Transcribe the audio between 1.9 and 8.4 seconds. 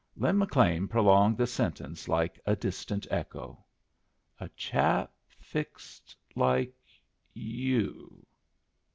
like a distant echo. "A chap fixed like you!"